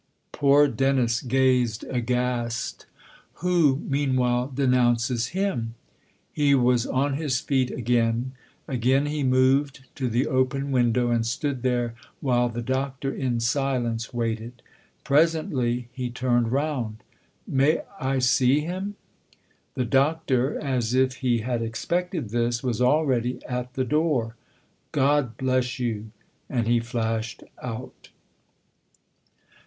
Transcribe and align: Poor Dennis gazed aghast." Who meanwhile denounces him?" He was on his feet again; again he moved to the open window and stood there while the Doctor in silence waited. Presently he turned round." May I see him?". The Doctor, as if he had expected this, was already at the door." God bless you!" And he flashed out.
Poor 0.31 0.67
Dennis 0.67 1.21
gazed 1.21 1.83
aghast." 1.83 2.87
Who 3.43 3.83
meanwhile 3.87 4.47
denounces 4.47 5.27
him?" 5.27 5.75
He 6.33 6.55
was 6.55 6.87
on 6.87 7.13
his 7.17 7.39
feet 7.39 7.69
again; 7.69 8.31
again 8.67 9.05
he 9.05 9.21
moved 9.23 9.85
to 9.93 10.09
the 10.09 10.25
open 10.25 10.71
window 10.71 11.11
and 11.11 11.23
stood 11.23 11.61
there 11.61 11.93
while 12.19 12.49
the 12.49 12.63
Doctor 12.63 13.13
in 13.13 13.39
silence 13.39 14.11
waited. 14.11 14.63
Presently 15.03 15.87
he 15.93 16.09
turned 16.09 16.51
round." 16.51 17.03
May 17.47 17.81
I 17.99 18.17
see 18.17 18.61
him?". 18.61 18.95
The 19.75 19.85
Doctor, 19.85 20.57
as 20.59 20.95
if 20.95 21.17
he 21.17 21.41
had 21.41 21.61
expected 21.61 22.29
this, 22.29 22.63
was 22.63 22.81
already 22.81 23.39
at 23.45 23.75
the 23.75 23.85
door." 23.85 24.35
God 24.93 25.37
bless 25.37 25.77
you!" 25.77 26.09
And 26.49 26.67
he 26.67 26.79
flashed 26.79 27.43
out. 27.61 28.09